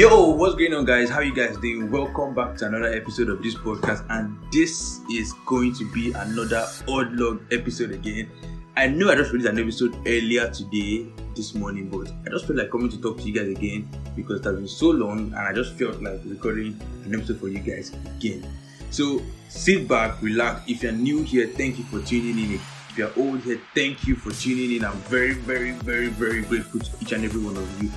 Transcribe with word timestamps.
Yo, 0.00 0.30
what's 0.30 0.54
going 0.54 0.72
on, 0.72 0.86
guys? 0.86 1.10
How 1.10 1.20
you 1.20 1.34
guys 1.34 1.58
doing? 1.58 1.90
Welcome 1.90 2.34
back 2.34 2.56
to 2.56 2.66
another 2.66 2.90
episode 2.90 3.28
of 3.28 3.42
this 3.42 3.54
podcast, 3.54 4.02
and 4.08 4.34
this 4.50 5.00
is 5.12 5.34
going 5.44 5.74
to 5.74 5.84
be 5.92 6.10
another 6.12 6.64
audlog 6.88 7.42
episode 7.52 7.90
again. 7.90 8.30
I 8.78 8.86
know 8.86 9.10
I 9.10 9.14
just 9.14 9.30
released 9.30 9.50
an 9.50 9.58
episode 9.58 9.94
earlier 10.06 10.48
today, 10.50 11.06
this 11.36 11.54
morning, 11.54 11.90
but 11.90 12.10
I 12.24 12.30
just 12.30 12.46
felt 12.46 12.58
like 12.58 12.70
coming 12.70 12.88
to 12.88 12.98
talk 12.98 13.18
to 13.18 13.24
you 13.24 13.34
guys 13.34 13.48
again 13.48 13.90
because 14.16 14.40
it 14.40 14.44
has 14.44 14.56
been 14.56 14.68
so 14.68 14.88
long, 14.88 15.18
and 15.18 15.34
I 15.34 15.52
just 15.52 15.74
felt 15.74 16.00
like 16.00 16.22
recording 16.24 16.80
an 17.04 17.14
episode 17.14 17.38
for 17.38 17.48
you 17.48 17.58
guys 17.58 17.92
again. 18.16 18.50
So 18.90 19.20
sit 19.50 19.86
back, 19.86 20.22
relax. 20.22 20.62
If 20.66 20.82
you're 20.82 20.92
new 20.92 21.24
here, 21.24 21.46
thank 21.46 21.76
you 21.76 21.84
for 21.84 22.00
tuning 22.00 22.38
in. 22.38 22.54
If 22.54 22.96
you're 22.96 23.12
old 23.18 23.40
here, 23.40 23.60
thank 23.74 24.06
you 24.06 24.16
for 24.16 24.30
tuning 24.30 24.76
in. 24.76 24.82
I'm 24.82 24.96
very, 25.12 25.34
very, 25.34 25.72
very, 25.72 26.08
very 26.08 26.40
grateful 26.40 26.80
to 26.80 26.90
each 27.02 27.12
and 27.12 27.22
every 27.22 27.42
one 27.42 27.58
of 27.58 27.82
you. 27.82 27.90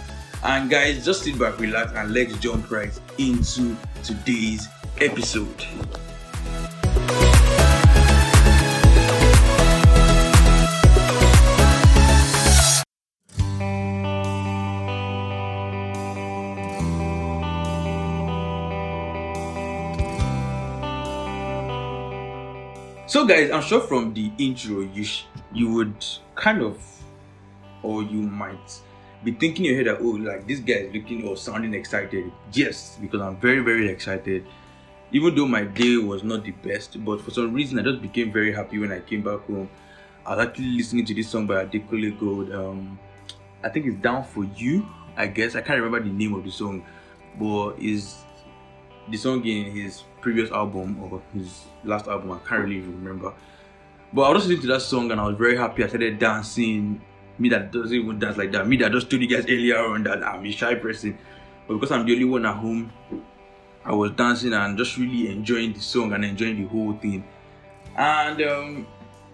And 0.46 0.70
guys, 0.70 1.06
just 1.06 1.24
sit 1.24 1.40
back, 1.40 1.58
relax, 1.58 1.94
and 1.94 2.14
let's 2.14 2.38
jump 2.40 2.70
right 2.70 2.92
into 3.18 3.78
today's 4.04 4.68
episode. 5.00 5.66
So, 23.08 23.26
guys, 23.26 23.50
I'm 23.52 23.62
sure 23.62 23.80
from 23.80 24.14
the 24.14 24.30
intro, 24.40 24.82
you 24.82 25.06
sh- 25.06 25.23
you 25.54 25.72
would 25.72 26.04
kind 26.36 26.62
of, 26.62 26.82
or 27.82 28.04
you 28.04 28.23
might 28.23 28.82
be 29.24 29.32
thinking 29.32 29.66
in 29.66 29.72
your 29.72 29.84
head 29.84 29.88
that 29.88 30.06
oh 30.06 30.12
like 30.12 30.48
this 30.48 30.60
guy 30.60 30.74
is 30.74 30.94
looking 30.94 31.26
or 31.28 31.38
sounding 31.38 31.74
excited. 31.74 32.32
Yes 32.52 32.98
because 33.02 33.22
i'm 33.22 33.38
very 33.38 33.60
very 33.60 33.90
excited. 33.90 34.46
Even 35.12 35.36
though 35.36 35.46
my 35.46 35.64
day 35.64 35.98
was 35.98 36.24
not 36.24 36.44
the 36.44 36.52
best 36.52 37.04
but 37.06 37.22
for 37.22 37.32
some 37.32 37.54
reason 37.54 37.80
i 37.80 37.84
just 37.84 38.02
became 38.02 38.32
very 38.32 38.54
happy 38.54 38.80
when 38.80 38.92
i 38.92 39.00
came 39.00 39.22
back 39.22 39.40
home. 39.42 39.70
I 40.26 40.36
was 40.36 40.48
actually 40.48 40.78
listening 40.78 41.06
to 41.06 41.14
this 41.14 41.30
song 41.30 41.48
by 41.48 41.66
Adekunle 41.66 42.20
Gold. 42.20 42.52
Um 42.52 43.00
i 43.64 43.70
think 43.70 43.86
it's 43.86 43.98
down 43.98 44.24
for 44.24 44.44
you 44.44 44.86
i 45.16 45.28
guess. 45.28 45.56
I 45.56 45.62
can't 45.62 45.82
remember 45.82 46.02
the 46.08 46.14
name 46.14 46.34
of 46.34 46.44
the 46.44 46.52
song 46.52 46.86
but 47.40 47.80
is 47.80 48.18
the 49.10 49.18
song 49.18 49.46
in 49.46 49.72
his 49.72 50.04
previous 50.22 50.52
album 50.52 51.02
or 51.04 51.22
his 51.34 51.66
last 51.84 52.08
album 52.08 52.32
i 52.32 52.40
can't 52.48 52.64
really 52.64 52.82
remember. 52.82 53.34
But 54.12 54.24
i 54.24 54.30
was 54.34 54.48
listening 54.48 54.62
to 54.62 54.68
that 54.74 54.82
song 54.82 55.12
and 55.12 55.22
i 55.22 55.26
was 55.28 55.38
very 55.38 55.56
happy. 55.58 55.84
I 55.84 55.88
started 55.88 56.20
dancing 56.20 57.02
me 57.39 57.50
that 57.50 57.72
doesn't 57.72 57.95
even 57.95 58.20
dance 58.20 58.38
like 58.38 58.52
that, 58.52 58.67
me 58.67 58.78
that 58.78 58.92
just 58.92 59.09
told 59.09 59.22
you 59.22 59.28
guys 59.28 59.45
earlier 59.45 59.78
on 59.78 60.03
that 60.03 60.23
I'm 60.23 60.45
a 60.45 60.52
shy 60.52 60.76
person, 60.76 61.17
but 61.67 61.76
because 61.76 61.92
I'm 61.92 62.06
the 62.06 62.14
only 62.14 62.26
one 62.26 62.45
at 62.45 62.56
home, 62.56 62.92
I 63.86 63.94
was 63.94 64.12
dancing 64.12 64.53
and 64.53 64.78
just 64.78 64.98
really 64.98 65.30
enjoying 65.30 65.73
the 65.73 65.80
song 65.80 66.14
and 66.14 66.23
enjoying 66.23 66.61
the 66.61 66.67
whole 66.67 66.94
thing. 66.94 67.23
And 67.98 68.42
um, 68.42 68.88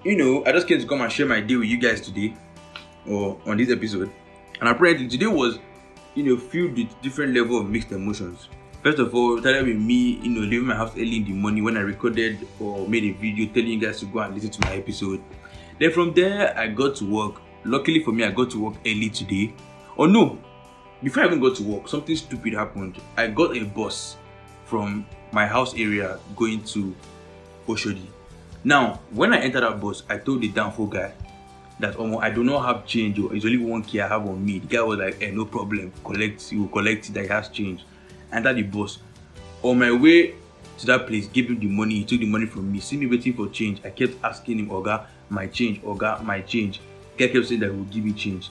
you 0.04 0.16
know, 0.16 0.46
I 0.46 0.52
just 0.52 0.68
came 0.68 0.80
to 0.80 0.88
come 0.88 1.02
and 1.02 1.12
share 1.12 1.26
my 1.26 1.42
day 1.42 1.56
with 1.56 1.68
you 1.68 1.78
guys 1.78 2.02
today, 2.02 2.34
or 3.08 3.40
on 3.46 3.58
this 3.58 3.70
episode. 3.70 4.12
And 4.60 4.70
apparently 4.70 5.08
today 5.08 5.28
was, 5.28 5.60
you 6.16 6.24
know, 6.24 6.38
filled 6.38 6.78
with 6.78 7.02
different 7.02 7.34
level 7.34 7.60
of 7.60 7.70
mixed 7.70 7.92
emotions. 7.92 8.50
First 8.82 9.00
of 9.00 9.14
all, 9.14 9.38
started 9.40 9.68
with 9.68 9.76
me, 9.76 10.20
you 10.22 10.30
know, 10.30 10.42
leaving 10.42 10.68
my 10.68 10.76
house 10.76 10.94
early 10.94 11.18
in 11.18 11.26
the 11.26 11.34
morning 11.34 11.66
when 11.66 11.76
I 11.76 11.82
recorded 11.82 12.48
or 12.60 12.88
made 12.88 13.04
a 13.04 13.12
video 13.12 13.48
telling 13.54 13.68
you 13.68 13.80
guys 13.80 14.00
to 14.00 14.06
go 14.06 14.20
and 14.20 14.34
listen 14.34 14.52
to 14.52 14.62
my 14.62 14.76
episode. 14.76 15.22
Then 15.80 15.92
from 15.92 16.14
there, 16.14 16.58
I 16.58 16.68
got 16.68 16.96
to 16.98 17.06
work 17.06 17.42
luckily 17.66 18.04
for 18.04 18.12
me, 18.12 18.24
I 18.24 18.32
got 18.32 18.52
to 18.52 18.60
work 18.60 18.76
early 18.86 19.10
today. 19.10 19.54
Or 19.96 20.08
oh, 20.08 20.10
no, 20.10 20.40
before 21.04 21.24
I 21.24 21.26
even 21.28 21.40
got 21.40 21.56
to 21.58 21.64
work, 21.64 21.88
something 21.88 22.16
stupid 22.16 22.54
happened. 22.54 22.98
I 23.18 23.28
got 23.28 23.56
a 23.56 23.64
bus 23.64 24.18
from 24.66 25.06
my 25.32 25.46
house 25.46 25.74
area 25.76 26.20
going 26.36 26.64
to 26.66 26.96
Oshodi. 27.68 28.06
Now, 28.64 29.00
when 29.12 29.34
I 29.34 29.40
entered 29.40 29.62
that 29.62 29.80
bus, 29.80 30.04
I 30.10 30.18
told 30.18 30.42
the 30.42 30.50
danfo 30.50 30.90
guy 30.90 31.14
that 31.80 31.96
oh, 31.98 32.18
I 32.18 32.30
do 32.30 32.44
not 32.44 32.66
have 32.66 32.86
change. 32.86 33.18
Or 33.20 33.34
it's 33.34 33.46
only 33.46 33.58
one 33.58 33.84
key 33.84 34.02
I 34.02 34.08
have 34.08 34.28
on 34.28 34.44
me. 34.44 34.60
The 34.60 34.68
guy 34.68 34.82
was 34.82 35.00
like, 35.00 35.20
"Hey, 35.20 35.32
no 35.32 35.46
problem. 35.46 35.92
Collect. 36.04 36.52
You 36.52 36.62
will 36.64 36.70
collect 36.70 37.10
it. 37.10 37.16
He 37.16 37.28
has 37.28 37.50
change." 37.50 37.86
Enter 38.32 38.54
the 38.54 38.64
bus. 38.64 39.00
On 39.64 39.78
my 39.78 39.92
way 39.92 40.36
to 40.78 40.86
that 40.86 41.08
place, 41.08 41.28
give 41.28 41.48
him 41.48 41.60
the 41.60 41.68
money. 41.68 41.96
He 41.96 42.04
took 42.06 42.20
the 42.20 42.26
money 42.26 42.46
from 42.46 42.72
me. 42.72 42.80
See 42.80 42.98
me 42.98 43.08
waiting 43.08 43.34
for 43.34 43.48
change. 43.48 43.82
I 43.86 43.90
kept 43.90 44.24
asking 44.24 44.60
him, 44.60 44.70
"Oga, 44.70 45.06
my 45.30 45.48
change. 45.48 45.82
Oga, 45.82 46.24
my 46.24 46.42
change." 46.42 46.82
Kept 47.28 47.48
saying 47.48 47.60
that 47.62 47.72
he 47.72 47.78
would 47.78 47.90
give 47.90 48.06
me 48.06 48.14
change. 48.14 48.50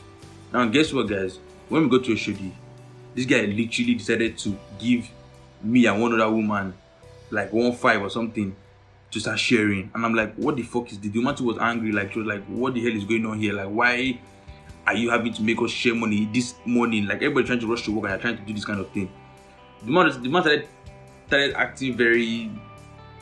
Now, 0.53 0.65
guess 0.67 0.93
what, 0.93 1.09
guys? 1.09 1.39
When 1.69 1.83
we 1.83 1.89
go 1.89 1.99
to 1.99 2.13
a 2.13 2.15
Oshodi, 2.15 2.53
this 3.15 3.27
guy 3.27 3.41
literally 3.43 3.95
decided 3.95 4.39
to 4.39 4.57
give 4.79 5.09
me 5.63 5.87
and 5.87 6.01
one 6.01 6.15
other 6.15 6.31
woman 6.31 6.73
like 7.31 7.53
one 7.53 7.73
five 7.73 8.01
or 8.01 8.11
something 8.11 8.55
to 9.11 9.21
start 9.21 9.39
sharing. 9.39 9.91
And 9.95 10.05
I'm 10.05 10.15
like, 10.15 10.35
what 10.35 10.57
the 10.57 10.63
fuck 10.63 10.91
is 10.91 10.99
this? 10.99 11.11
The 11.11 11.19
woman 11.19 11.35
too 11.35 11.45
was 11.45 11.59
angry, 11.59 11.93
like 11.93 12.13
she 12.13 12.21
was 12.21 12.29
like, 12.29 12.45
what 12.47 12.75
the 12.75 12.83
hell 12.83 12.97
is 12.97 13.05
going 13.05 13.27
on 13.27 13.39
here? 13.39 13.53
Like, 13.53 13.69
why 13.69 14.19
are 14.87 14.95
you 14.95 15.11
having 15.11 15.33
to 15.35 15.43
make 15.43 15.61
us 15.61 15.71
share 15.71 15.95
money 15.95 16.29
this 16.33 16.55
morning? 16.65 17.07
Like 17.07 17.17
everybody 17.17 17.47
trying 17.47 17.61
to 17.61 17.67
rush 17.67 17.85
to 17.85 17.93
work 17.93 18.05
and 18.05 18.13
you're 18.13 18.21
trying 18.21 18.37
to 18.37 18.43
do 18.43 18.55
this 18.55 18.65
kind 18.65 18.81
of 18.81 18.91
thing. 18.91 19.11
The 19.83 19.91
man, 19.91 20.23
the 20.23 20.29
man 20.29 20.43
started, 20.43 20.69
started 21.27 21.55
acting 21.55 21.97
very, 21.97 22.51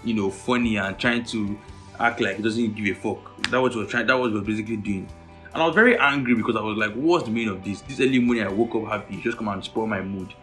you 0.04 0.14
know, 0.14 0.30
funny 0.30 0.76
and 0.76 0.98
trying 0.98 1.24
to 1.26 1.58
act 1.98 2.20
like 2.20 2.36
he 2.36 2.42
doesn't 2.42 2.74
give 2.74 2.86
a 2.86 2.94
fuck. 2.94 3.50
That 3.50 3.60
was 3.60 3.76
what 3.76 3.88
trying. 3.88 4.06
That 4.06 4.18
was 4.18 4.32
what 4.32 4.44
basically 4.44 4.76
doing. 4.76 5.08
And 5.56 5.62
I 5.62 5.66
was 5.68 5.74
very 5.74 5.96
angry 5.96 6.34
because 6.34 6.54
I 6.54 6.60
was 6.60 6.76
like, 6.76 6.92
what's 6.92 7.24
the 7.24 7.30
meaning 7.30 7.48
of 7.48 7.64
this? 7.64 7.80
This 7.80 7.98
early 7.98 8.18
morning 8.18 8.44
I 8.44 8.48
woke 8.48 8.74
up 8.74 8.92
happy, 8.92 9.22
just 9.22 9.38
come 9.38 9.48
and 9.48 9.64
spoil 9.64 9.86
my 9.86 10.02
mood. 10.02 10.34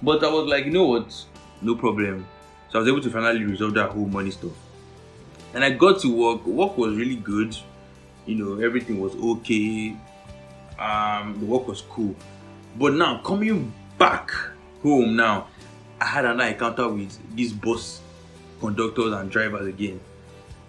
But 0.00 0.22
I 0.22 0.28
was 0.28 0.46
like, 0.46 0.64
you 0.64 0.70
know 0.70 0.84
what? 0.84 1.12
No 1.60 1.74
problem. 1.74 2.24
So 2.70 2.78
I 2.78 2.82
was 2.82 2.88
able 2.88 3.00
to 3.00 3.10
finally 3.10 3.42
resolve 3.42 3.74
that 3.74 3.90
whole 3.90 4.06
money 4.06 4.30
stuff. 4.30 4.52
And 5.54 5.64
I 5.64 5.70
got 5.70 6.00
to 6.02 6.16
work. 6.16 6.46
Work 6.46 6.78
was 6.78 6.94
really 6.94 7.16
good. 7.16 7.56
You 8.26 8.36
know, 8.36 8.64
everything 8.64 9.00
was 9.00 9.16
okay. 9.16 9.96
Um, 10.78 11.40
the 11.40 11.46
work 11.46 11.66
was 11.66 11.80
cool. 11.80 12.14
But 12.76 12.92
now 12.92 13.20
coming 13.22 13.72
back 13.98 14.30
home 14.84 15.16
now, 15.16 15.48
I 16.00 16.04
had 16.04 16.24
another 16.24 16.48
encounter 16.48 16.88
with 16.88 17.18
these 17.34 17.52
bus 17.52 18.00
conductors 18.60 19.12
and 19.14 19.32
drivers 19.32 19.66
again. 19.66 19.98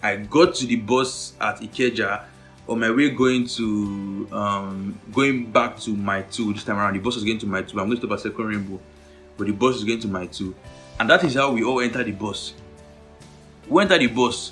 I 0.02 0.16
got 0.16 0.56
to 0.56 0.66
the 0.66 0.78
bus 0.78 1.34
at 1.40 1.62
Ikeja 1.62 2.24
on 2.70 2.80
my 2.80 2.92
way 2.92 3.10
going 3.10 3.48
to 3.48 4.28
um 4.32 5.00
going 5.12 5.52
back 5.52 5.80
to 5.80 5.96
Mile 5.96 6.24
2 6.30 6.54
this 6.54 6.64
time 6.64 6.78
around. 6.78 6.94
The 6.94 7.00
bus 7.00 7.16
was 7.16 7.24
going 7.24 7.40
to 7.40 7.48
Mile 7.48 7.64
2 7.64 7.80
i'm 7.80 7.88
going 7.88 8.00
to 8.00 8.06
stop 8.06 8.18
at 8.18 8.22
second 8.22 8.46
rainbow 8.46 8.80
but 9.38 9.48
the 9.48 9.54
bus 9.54 9.78
is 9.78 9.84
going 9.84 10.00
to 10.02 10.08
Mile 10.08 10.28
2 10.28 10.56
and 11.00 11.10
that 11.10 11.24
is 11.24 11.36
how 11.36 11.52
we 11.52 11.64
all 11.64 11.80
enter 11.80 12.04
the 12.04 12.12
bus. 12.12 12.54
We 13.68 13.82
enter 13.82 13.98
the 13.98 14.08
bus. 14.08 14.52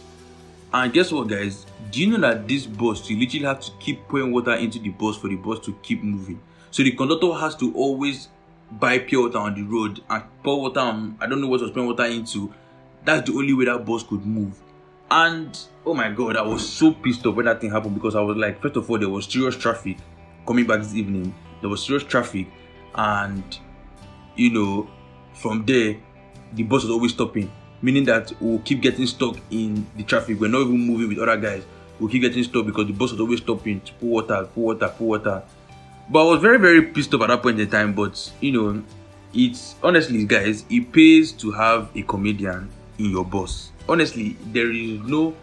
And 0.74 0.92
guess 0.92 1.12
what 1.12 1.28
guys? 1.28 1.66
Do 1.92 2.02
you 2.02 2.08
know 2.08 2.20
that 2.28 2.48
this 2.48 2.66
bus 2.66 3.10
you 3.10 3.18
literally 3.18 3.46
have 3.46 3.60
to 3.62 3.72
keep 3.80 4.08
pouring 4.08 4.32
water 4.32 4.54
into 4.54 4.80
the 4.80 4.90
bus 4.90 5.18
for 5.18 5.28
the 5.28 5.36
bus 5.36 5.60
to 5.66 5.74
keep 5.84 6.04
moving? 6.04 6.42
So 6.72 6.84
the 6.84 6.92
conductor 6.92 7.34
has 7.34 7.56
to 7.58 7.74
always 7.74 8.30
buy 8.72 9.00
pure 9.00 9.24
water 9.24 9.38
on 9.38 9.56
the 9.56 9.64
road 9.64 10.02
and 10.10 10.24
pour 10.44 10.62
water 10.62 10.82
on 10.82 11.18
i 11.22 11.26
don't 11.26 11.40
know 11.40 11.48
what 11.48 11.62
was 11.62 11.72
pouring 11.72 11.88
water 11.88 12.06
into. 12.06 12.54
That's 13.06 13.30
the 13.30 13.38
only 13.38 13.54
way 13.54 13.66
that 13.66 13.86
bus 13.86 14.04
could 14.04 14.26
move 14.26 14.60
and 15.10 15.58
oh 15.86 15.94
my 15.94 16.10
god, 16.10 16.36
I 16.36 16.42
was 16.42 16.68
so 16.68 16.92
pissed 16.92 17.26
off 17.26 17.36
when 17.36 17.46
that 17.46 17.62
thing 17.62 17.72
happened 17.72 17.96
because 17.96 18.16
I 18.16 18.22
was 18.22 18.38
like, 18.38 18.62
first 18.62 18.76
of 18.76 18.90
all, 18.90 19.00
there 19.00 19.10
was 19.10 19.26
serious 19.26 19.56
traffic 19.56 19.98
coming 20.46 20.66
back 20.66 20.80
this 20.80 20.94
evening. 20.94 21.34
There 21.62 21.70
was 21.70 21.86
serious 21.86 22.04
traffic, 22.04 22.48
and 22.96 23.58
you 24.36 24.52
know, 24.52 24.90
from 25.34 25.66
there, 25.66 25.96
the 26.54 26.64
bus 26.64 26.84
was 26.84 26.92
always 26.92 27.14
stopping, 27.14 27.52
meaning 27.82 28.04
that 28.06 28.32
we'll 28.40 28.60
keep 28.60 28.82
getting 28.82 29.08
stuck 29.08 29.38
in 29.50 29.86
the 29.96 30.04
traffic. 30.04 30.40
We're 30.40 30.50
not 30.50 30.62
even 30.62 30.80
moving 30.80 31.10
with 31.10 31.20
other 31.20 31.38
guys. 31.38 31.66
We'll 32.00 32.10
keep 32.10 32.22
getting 32.22 32.44
stuck 32.44 32.66
because 32.66 32.88
the 32.88 32.94
bus 32.94 33.12
was 33.12 33.20
always 33.22 33.42
stopping 33.42 33.82
to 33.82 33.94
pour 33.94 34.10
water, 34.10 34.48
pour 34.54 34.66
water, 34.66 34.94
pour 34.98 35.08
water. 35.08 35.44
But 36.10 36.22
I 36.28 36.32
was 36.32 36.42
very, 36.42 36.58
very 36.58 36.82
pissed 36.82 37.14
off 37.14 37.22
at 37.22 37.28
that 37.28 37.42
point 37.42 37.60
in 37.60 37.70
time. 37.70 37.94
But 37.94 38.32
you 38.40 38.52
know, 38.52 38.84
it's 39.34 39.76
honestly, 39.82 40.26
guys, 40.26 40.66
it 40.70 40.92
pays 40.92 41.32
to 41.34 41.52
have 41.52 41.90
a 41.96 42.04
comedian 42.04 42.70
in 43.00 43.12
your 43.12 43.26
bus 43.26 43.72
honestly, 43.88 44.36
there 44.52 44.72
is 44.72 45.02
no 45.02 45.36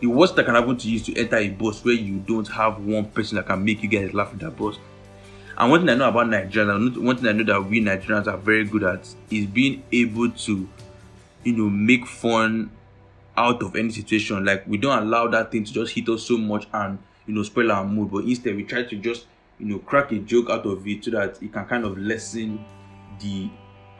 the 0.00 0.06
worst 0.06 0.36
that 0.36 0.46
can 0.46 0.54
happen 0.54 0.76
to 0.76 0.88
you 0.88 0.96
is 0.96 1.02
to 1.06 1.16
enter 1.16 1.36
a 1.36 1.48
bus 1.48 1.84
where 1.84 1.94
you 1.94 2.18
don't 2.18 2.46
have 2.48 2.78
one 2.78 3.06
person 3.06 3.36
that 3.36 3.46
can 3.46 3.64
make 3.64 3.82
you 3.82 3.88
guys 3.88 4.14
laugh 4.14 4.32
in 4.32 4.38
that 4.38 4.56
bus. 4.56 4.78
And 5.56 5.72
one 5.72 5.80
thing 5.80 5.88
I 5.90 5.94
know 5.94 6.08
about 6.08 6.28
Nigerians, 6.28 6.96
one 6.96 7.16
thing 7.16 7.26
I 7.26 7.32
know 7.32 7.44
that 7.44 7.68
we 7.68 7.80
Nigerians 7.80 8.28
are 8.28 8.36
very 8.36 8.64
good 8.64 8.84
at 8.84 9.08
is 9.28 9.46
being 9.46 9.82
able 9.90 10.30
to, 10.30 10.68
you 11.42 11.52
know, 11.52 11.68
make 11.68 12.06
fun 12.06 12.70
out 13.36 13.60
of 13.62 13.74
any 13.74 13.90
situation. 13.90 14.44
Like 14.44 14.66
we 14.68 14.76
don't 14.76 15.02
allow 15.02 15.26
that 15.28 15.50
thing 15.50 15.64
to 15.64 15.72
just 15.72 15.94
hit 15.94 16.08
us 16.08 16.22
so 16.22 16.38
much 16.38 16.68
and 16.72 16.98
you 17.26 17.34
know 17.34 17.42
spoil 17.42 17.72
our 17.72 17.84
mood, 17.84 18.10
but 18.12 18.24
instead 18.24 18.54
we 18.54 18.64
try 18.64 18.84
to 18.84 18.96
just 18.96 19.26
you 19.58 19.66
know 19.66 19.78
crack 19.80 20.12
a 20.12 20.18
joke 20.18 20.48
out 20.50 20.64
of 20.64 20.86
it 20.86 21.04
so 21.04 21.10
that 21.12 21.42
it 21.42 21.52
can 21.52 21.64
kind 21.66 21.84
of 21.84 21.98
lessen 21.98 22.64
the 23.20 23.50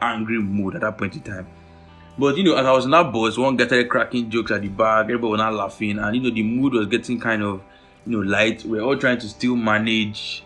angry 0.01 0.39
mood 0.41 0.75
at 0.75 0.81
that 0.81 0.97
point 0.97 1.15
in 1.15 1.21
time. 1.21 1.47
But 2.19 2.35
you 2.35 2.43
know, 2.43 2.57
as 2.57 2.65
I 2.65 2.71
was 2.73 2.83
in 2.83 2.91
that 2.91 3.13
bus, 3.13 3.37
one 3.37 3.55
guy 3.55 3.65
started 3.65 3.87
cracking 3.87 4.29
jokes 4.29 4.51
at 4.51 4.61
the 4.61 4.67
back, 4.67 5.05
everybody 5.05 5.31
was 5.31 5.37
not 5.37 5.53
laughing, 5.53 5.99
and 5.99 6.13
you 6.13 6.21
know, 6.21 6.29
the 6.29 6.43
mood 6.43 6.73
was 6.73 6.87
getting 6.87 7.17
kind 7.17 7.41
of 7.41 7.61
you 8.05 8.11
know 8.11 8.29
light. 8.29 8.65
We 8.65 8.77
are 8.77 8.81
all 8.81 8.97
trying 8.97 9.19
to 9.19 9.29
still 9.29 9.55
manage, 9.55 10.43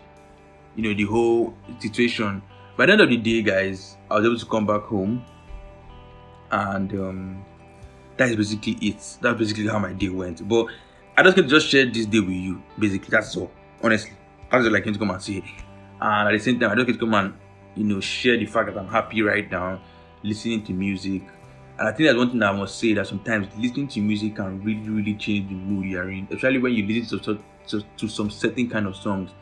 you 0.76 0.84
know, 0.84 0.94
the 0.94 1.02
whole 1.02 1.52
situation. 1.80 2.42
by 2.76 2.86
the 2.86 2.92
end 2.92 3.00
of 3.00 3.08
the 3.08 3.16
day, 3.16 3.42
guys, 3.42 3.96
I 4.08 4.14
was 4.14 4.24
able 4.24 4.38
to 4.38 4.46
come 4.46 4.66
back 4.66 4.82
home, 4.82 5.24
and 6.52 6.92
um, 6.92 7.44
that 8.18 8.28
is 8.28 8.36
basically 8.36 8.74
it. 8.74 9.18
That's 9.20 9.36
basically 9.36 9.66
how 9.66 9.80
my 9.80 9.94
day 9.94 10.10
went. 10.10 10.48
But 10.48 10.66
I 11.16 11.24
just 11.24 11.36
can 11.36 11.48
just 11.48 11.66
share 11.66 11.86
this 11.86 12.06
day 12.06 12.20
with 12.20 12.30
you. 12.30 12.62
Basically, 12.78 13.08
that's 13.10 13.36
all. 13.36 13.50
Honestly, 13.82 14.12
that's 14.48 14.64
all 14.64 14.76
I 14.76 14.80
came 14.80 14.92
to 14.92 14.98
come 15.00 15.10
and 15.10 15.20
say. 15.20 15.42
And 16.00 16.28
at 16.28 16.32
the 16.32 16.38
same 16.38 16.60
time, 16.60 16.70
I 16.70 16.76
just 16.76 16.86
came 16.86 16.94
to 16.94 17.00
come 17.00 17.14
and 17.14 17.34
you 17.74 17.82
know 17.82 17.98
share 17.98 18.36
the 18.36 18.46
fact 18.46 18.72
that 18.72 18.78
I'm 18.78 18.86
happy 18.86 19.22
right 19.22 19.50
now, 19.50 19.80
listening 20.22 20.62
to 20.66 20.72
music. 20.72 21.22
And 21.78 21.88
I 21.88 21.92
think 21.92 22.08
that's 22.08 22.16
one 22.16 22.30
thing 22.30 22.42
I 22.42 22.52
must 22.52 22.78
say 22.78 22.94
that 22.94 23.06
sometimes 23.06 23.48
listening 23.56 23.88
to 23.88 24.00
music 24.00 24.36
can 24.36 24.62
really, 24.62 24.88
really 24.88 25.14
change 25.14 25.48
the 25.48 25.54
mood 25.54 25.86
you're 25.86 26.10
in, 26.10 26.28
especially 26.30 26.58
when 26.58 26.72
you 26.72 26.86
listen 26.86 27.18
to, 27.20 27.38
to, 27.68 27.84
to 27.96 28.08
some 28.08 28.30
certain 28.30 28.70
kind 28.70 28.86
of 28.86 28.94
songs. 28.94 29.32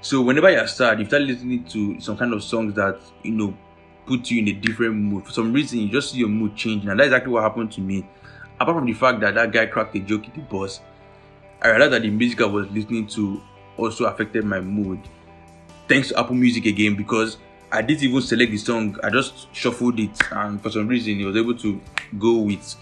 So 0.00 0.22
whenever 0.22 0.50
you're 0.50 0.66
sad, 0.66 0.98
you 0.98 1.04
start 1.04 1.22
listening 1.22 1.64
to 1.66 2.00
some 2.00 2.16
kind 2.16 2.32
of 2.32 2.42
songs 2.42 2.74
that 2.74 2.98
you 3.22 3.32
know 3.32 3.56
put 4.06 4.30
you 4.30 4.40
in 4.40 4.48
a 4.48 4.52
different 4.52 4.96
mood. 4.96 5.26
For 5.26 5.32
some 5.32 5.52
reason, 5.52 5.78
you 5.78 5.88
just 5.90 6.10
see 6.10 6.18
your 6.18 6.28
mood 6.28 6.56
changing, 6.56 6.88
and 6.88 6.98
that's 6.98 7.08
exactly 7.08 7.32
what 7.32 7.42
happened 7.42 7.70
to 7.72 7.80
me. 7.80 8.06
Apart 8.58 8.78
from 8.78 8.86
the 8.86 8.94
fact 8.94 9.20
that 9.20 9.34
that 9.34 9.52
guy 9.52 9.66
cracked 9.66 9.94
a 9.94 10.00
joke 10.00 10.26
in 10.26 10.32
the 10.34 10.40
bus, 10.40 10.80
I 11.60 11.68
realized 11.68 11.92
that 11.92 12.02
the 12.02 12.10
music 12.10 12.40
I 12.40 12.46
was 12.46 12.68
listening 12.70 13.06
to 13.08 13.42
also 13.76 14.06
affected 14.06 14.44
my 14.44 14.60
mood. 14.60 15.00
Thanks 15.88 16.08
to 16.08 16.18
Apple 16.18 16.34
Music 16.34 16.66
again, 16.66 16.96
because 16.96 17.36
I 17.72 17.80
didn't 17.80 18.02
even 18.02 18.20
select 18.20 18.50
the 18.50 18.58
song. 18.58 18.96
I 19.02 19.10
just 19.10 19.52
shuffled 19.54 19.98
it, 19.98 20.10
and 20.30 20.62
for 20.62 20.70
some 20.70 20.86
reason, 20.86 21.18
it 21.18 21.24
was 21.24 21.36
able 21.36 21.56
to 21.58 21.80
go 22.18 22.38
with, 22.38 22.76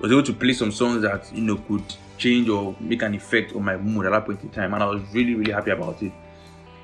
was 0.00 0.10
able 0.10 0.22
to 0.22 0.32
play 0.32 0.54
some 0.54 0.72
songs 0.72 1.02
that 1.02 1.30
you 1.34 1.42
know 1.42 1.56
could 1.56 1.84
change 2.16 2.48
or 2.48 2.74
make 2.80 3.02
an 3.02 3.14
effect 3.14 3.54
on 3.54 3.64
my 3.64 3.76
mood 3.76 4.06
at 4.06 4.12
that 4.12 4.24
point 4.24 4.42
in 4.42 4.48
time, 4.48 4.72
and 4.72 4.82
I 4.82 4.86
was 4.86 5.02
really, 5.12 5.34
really 5.34 5.52
happy 5.52 5.70
about 5.72 6.02
it. 6.02 6.12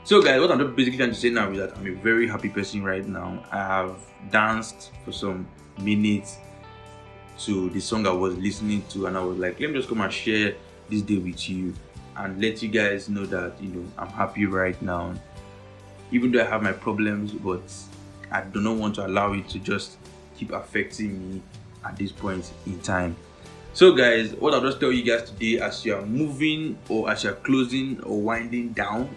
So 0.05 0.23
guys, 0.23 0.41
what 0.41 0.51
I'm 0.51 0.75
basically 0.75 0.99
trying 0.99 1.11
to 1.11 1.15
say 1.15 1.31
now 1.31 1.51
is 1.51 1.59
that 1.59 1.77
I'm 1.77 1.87
a 1.87 1.95
very 1.95 2.27
happy 2.27 2.49
person 2.49 2.83
right 2.83 3.07
now. 3.07 3.45
I 3.53 3.59
have 3.59 3.97
danced 4.31 4.93
for 5.05 5.13
some 5.13 5.47
minutes 5.79 6.39
to 7.41 7.71
the 7.71 7.81
song 7.81 8.07
I 8.07 8.11
was 8.11 8.37
listening 8.37 8.83
to 8.91 9.07
and 9.07 9.17
I 9.17 9.23
was 9.23 9.39
like, 9.39 9.61
let 9.61 9.71
me 9.71 9.77
just 9.77 9.89
come 9.89 10.01
and 10.01 10.13
share 10.13 10.55
this 10.89 11.03
day 11.03 11.19
with 11.19 11.49
you 11.49 11.75
and 12.17 12.41
let 12.41 12.63
you 12.63 12.69
guys 12.69 13.09
know 13.09 13.25
that 13.27 13.63
you 13.63 13.69
know 13.69 13.87
I'm 13.99 14.09
happy 14.09 14.47
right 14.47 14.81
now. 14.83 15.15
Even 16.13 16.33
though 16.33 16.41
I 16.41 16.45
have 16.45 16.63
my 16.63 16.73
problems, 16.73 17.33
but 17.33 17.63
I 18.31 18.43
do 18.43 18.61
not 18.61 18.77
want 18.77 18.95
to 18.97 19.07
allow 19.07 19.33
it 19.33 19.49
to 19.51 19.59
just 19.59 19.97
keep 20.37 20.53
affecting 20.53 21.33
me 21.33 21.43
at 21.85 21.97
this 21.97 22.13
point 22.13 22.51
in 22.67 22.81
time. 22.81 23.17
So 23.73 23.93
guys, 23.93 24.33
what 24.35 24.53
I'll 24.53 24.61
just 24.61 24.81
tell 24.81 24.91
you 24.91 25.05
guys 25.05 25.31
today 25.31 25.61
as 25.61 25.85
you 25.85 25.95
are 25.95 26.05
moving 26.05 26.77
or 26.89 27.09
as 27.11 27.23
you're 27.23 27.35
closing 27.35 28.03
or 28.03 28.21
winding 28.21 28.71
down 28.71 29.09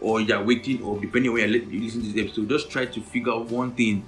or 0.00 0.20
you're 0.20 0.42
waiting 0.42 0.82
or 0.82 0.98
depending 0.98 1.30
on 1.30 1.34
where 1.34 1.46
you 1.46 1.80
listen 1.80 2.00
to 2.02 2.08
this 2.08 2.24
episode, 2.24 2.48
just 2.48 2.70
try 2.70 2.86
to 2.86 3.00
figure 3.00 3.32
out 3.32 3.50
one 3.50 3.72
thing 3.72 4.04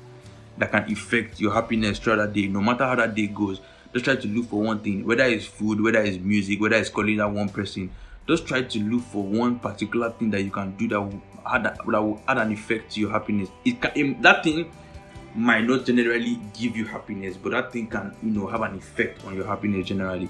that 0.56 0.70
can 0.70 0.90
affect 0.90 1.40
your 1.40 1.52
happiness 1.52 1.98
throughout 1.98 2.16
that 2.16 2.32
day. 2.32 2.46
No 2.46 2.60
matter 2.60 2.84
how 2.84 2.94
that 2.94 3.14
day 3.14 3.26
goes, 3.26 3.60
just 3.92 4.04
try 4.04 4.16
to 4.16 4.28
look 4.28 4.48
for 4.48 4.62
one 4.62 4.80
thing, 4.80 5.04
whether 5.04 5.24
it's 5.24 5.46
food, 5.46 5.80
whether 5.80 6.00
it's 6.00 6.18
music, 6.18 6.60
whether 6.60 6.76
it's 6.76 6.88
calling 6.88 7.18
that 7.18 7.30
one 7.30 7.48
person. 7.48 7.90
Just 8.26 8.46
try 8.46 8.62
to 8.62 8.78
look 8.80 9.02
for 9.02 9.22
one 9.22 9.58
particular 9.58 10.10
thing 10.10 10.30
that 10.30 10.42
you 10.42 10.50
can 10.50 10.74
do 10.76 10.88
that 10.88 11.00
will 11.00 11.20
add, 11.46 11.64
that 11.64 11.86
will 11.86 12.22
add 12.26 12.38
an 12.38 12.52
effect 12.52 12.92
to 12.92 13.00
your 13.00 13.10
happiness. 13.10 13.50
It 13.64 13.80
can, 13.80 14.20
that 14.22 14.44
thing 14.44 14.70
might 15.34 15.64
not 15.64 15.84
generally 15.84 16.38
give 16.58 16.76
you 16.76 16.86
happiness, 16.86 17.36
but 17.36 17.52
that 17.52 17.72
thing 17.72 17.86
can, 17.88 18.16
you 18.22 18.30
know, 18.30 18.46
have 18.46 18.62
an 18.62 18.76
effect 18.76 19.24
on 19.24 19.34
your 19.34 19.46
happiness 19.46 19.86
generally. 19.86 20.28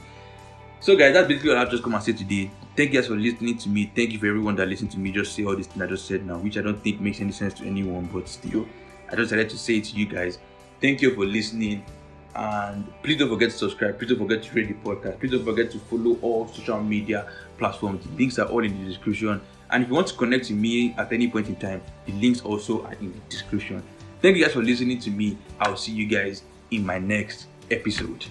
So, 0.81 0.97
guys, 0.97 1.15
that's 1.15 1.29
basically 1.29 1.51
what 1.51 1.59
I've 1.59 1.71
just 1.71 1.83
come 1.83 1.95
and 1.95 2.03
say 2.03 2.13
today. 2.13 2.51
Thank 2.77 2.93
you 2.93 3.01
guys 3.01 3.09
for 3.09 3.17
listening 3.17 3.57
to 3.59 3.69
me. 3.69 3.91
Thank 3.95 4.13
you 4.13 4.19
for 4.19 4.27
everyone 4.27 4.57
that 4.57 4.69
listened 4.69 4.91
to 4.93 4.99
me 4.99 5.13
just 5.13 5.35
say 5.35 5.45
all 5.45 5.57
this 5.57 5.67
thing 5.67 5.81
I 5.81 5.87
just 5.87 6.07
said 6.07 6.27
now, 6.27 6.39
which 6.39 6.59
I 6.59 6.63
don't 6.63 6.83
think 6.83 7.01
makes 7.01 7.21
any 7.21 7.33
sense 7.33 7.55
to 7.55 7.65
anyone, 7.65 8.09
but 8.13 8.29
still, 8.29 8.67
I 9.11 9.17
just 9.17 9.31
decided 9.31 9.51
to 9.51 9.59
say 9.59 9.77
it 9.77 9.85
to 9.85 9.97
you 9.97 10.07
guys. 10.07 10.39
Thank 10.81 11.01
you 11.01 11.15
for 11.15 11.25
listening. 11.25 11.85
And 12.35 12.85
please 13.03 13.19
don't 13.19 13.29
forget 13.29 13.51
to 13.51 13.57
subscribe. 13.57 13.99
Please 13.99 14.09
don't 14.11 14.19
forget 14.19 14.43
to 14.43 14.55
rate 14.55 14.69
the 14.69 14.75
podcast. 14.75 15.21
Please 15.21 15.31
don't 15.31 15.45
forget 15.45 15.71
to 15.71 15.79
follow 15.79 16.19
all 16.21 16.49
social 16.49 16.83
media 16.83 17.31
platforms. 17.59 18.05
The 18.05 18.17
links 18.17 18.39
are 18.39 18.47
all 18.47 18.65
in 18.65 18.77
the 18.79 18.89
description. 18.89 19.41
And 19.71 19.83
if 19.83 19.89
you 19.89 19.95
want 19.95 20.09
to 20.09 20.15
connect 20.15 20.47
to 20.47 20.53
me 20.53 20.95
at 20.99 21.13
any 21.13 21.29
point 21.29 21.49
in 21.49 21.57
time, 21.57 21.81
the 22.07 22.13
links 22.13 22.43
also 22.43 22.85
are 22.85 22.95
in 22.95 23.13
the 23.13 23.19
description. 23.29 23.83
Thank 24.21 24.37
you 24.37 24.45
guys 24.45 24.55
for 24.55 24.63
listening 24.63 24.99
to 25.01 25.11
me. 25.11 25.39
I'll 25.61 25.77
see 25.77 25.93
you 25.93 26.07
guys 26.07 26.43
in 26.71 26.85
my 26.85 26.99
next 26.99 27.47
episode. 27.71 28.27